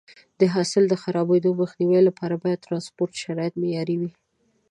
[0.39, 4.11] د حاصل د خرابېدو مخنیوي لپاره باید د ټرانسپورټ شرایط معیاري وي.